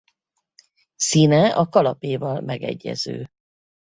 [0.95, 3.29] Színe a kalapéval megegyező.